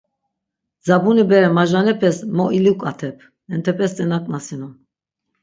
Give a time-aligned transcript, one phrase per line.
[0.85, 3.17] Dzabuni bere majvanepes mo iluǩatep,
[3.55, 4.73] entepes ti naǩnasinon.